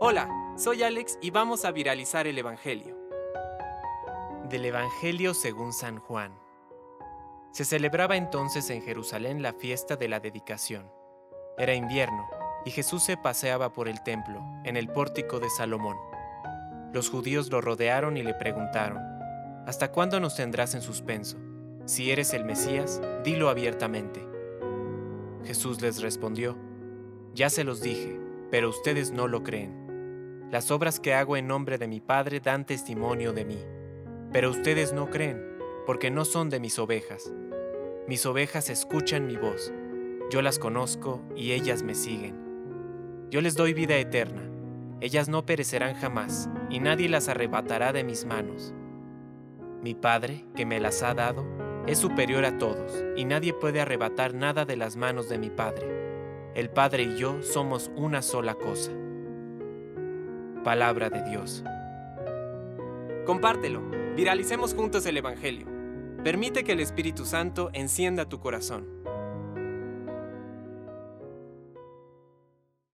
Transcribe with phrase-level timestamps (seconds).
[0.00, 2.96] Hola, soy Alex y vamos a viralizar el Evangelio.
[4.48, 6.32] Del Evangelio según San Juan.
[7.52, 10.90] Se celebraba entonces en Jerusalén la fiesta de la dedicación.
[11.58, 12.28] Era invierno
[12.64, 15.96] y Jesús se paseaba por el templo, en el pórtico de Salomón.
[16.92, 19.02] Los judíos lo rodearon y le preguntaron,
[19.66, 21.38] ¿Hasta cuándo nos tendrás en suspenso?
[21.84, 24.26] Si eres el Mesías, dilo abiertamente.
[25.44, 26.56] Jesús les respondió,
[27.34, 28.18] Ya se los dije,
[28.50, 30.48] pero ustedes no lo creen.
[30.50, 33.58] Las obras que hago en nombre de mi Padre dan testimonio de mí,
[34.32, 35.40] pero ustedes no creen,
[35.86, 37.32] porque no son de mis ovejas.
[38.08, 39.72] Mis ovejas escuchan mi voz,
[40.30, 42.34] yo las conozco y ellas me siguen.
[43.30, 44.42] Yo les doy vida eterna,
[45.00, 48.74] ellas no perecerán jamás, y nadie las arrebatará de mis manos.
[49.82, 51.46] Mi Padre, que me las ha dado,
[51.86, 56.09] es superior a todos, y nadie puede arrebatar nada de las manos de mi Padre.
[56.54, 58.90] El Padre y yo somos una sola cosa.
[60.64, 61.62] Palabra de Dios.
[63.24, 63.80] Compártelo,
[64.16, 65.68] viralicemos juntos el Evangelio.
[66.24, 68.88] Permite que el Espíritu Santo encienda tu corazón.